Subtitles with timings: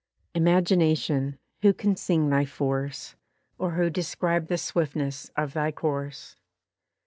[0.33, 1.37] Imagination!
[1.61, 3.13] Who can sing thy force?
[3.59, 6.35] Or who describe the swiftness of thy course?